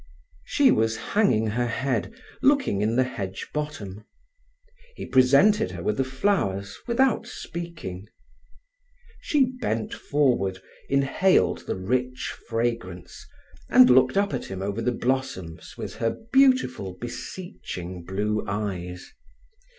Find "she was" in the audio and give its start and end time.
0.45-0.97